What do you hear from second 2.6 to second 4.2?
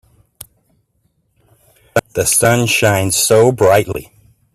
shines so brightly.